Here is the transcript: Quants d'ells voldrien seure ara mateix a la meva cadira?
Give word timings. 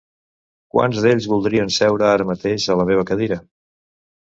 Quants 0.75 1.01
d'ells 1.03 1.27
voldrien 1.33 1.69
seure 1.77 2.09
ara 2.15 2.29
mateix 2.31 2.67
a 2.77 2.81
la 2.83 2.89
meva 2.91 3.07
cadira? 3.13 3.41